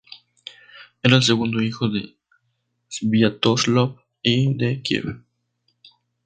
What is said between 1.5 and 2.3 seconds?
hijo de